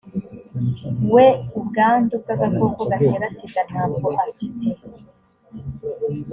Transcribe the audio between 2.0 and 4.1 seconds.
bw’agakoko gatera sida ntabwo